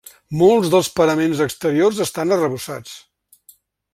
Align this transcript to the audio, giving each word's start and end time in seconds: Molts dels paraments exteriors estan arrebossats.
Molts 0.37 0.71
dels 0.75 0.87
paraments 0.99 1.43
exteriors 1.45 2.01
estan 2.07 2.37
arrebossats. 2.39 2.97